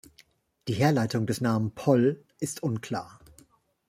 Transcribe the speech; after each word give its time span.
Die 0.67 0.73
Herleitung 0.73 1.27
des 1.27 1.41
Namens 1.41 1.73
„Poll“ 1.75 2.25
ist 2.39 2.63
unklar. 2.63 3.19